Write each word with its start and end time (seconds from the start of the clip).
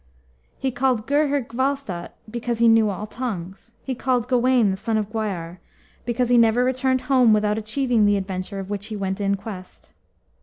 He 0.57 0.71
called 0.71 1.05
Gurhyr 1.05 1.41
Gwalstat, 1.41 2.13
because 2.27 2.57
he 2.57 2.67
knew 2.67 2.89
all 2.89 3.05
tongues. 3.05 3.73
He 3.83 3.93
called 3.93 4.27
Gawain, 4.27 4.71
the 4.71 4.75
son 4.77 4.97
of 4.97 5.11
Gwyar, 5.11 5.59
because 6.05 6.29
he 6.29 6.39
never 6.39 6.63
returned 6.63 7.01
home 7.01 7.33
without 7.33 7.59
achieving 7.59 8.07
the 8.07 8.17
adventure 8.17 8.57
of 8.57 8.71
which 8.71 8.87
he 8.87 8.95
went 8.95 9.21
in 9.21 9.37
quest. 9.37 9.93